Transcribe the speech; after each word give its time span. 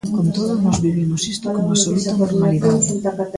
Con 0.15 0.27
todo, 0.35 0.51
nós 0.65 0.77
vivimos 0.85 1.21
isto 1.33 1.47
con 1.55 1.63
absoluta 1.65 2.11
normalidade. 2.23 2.87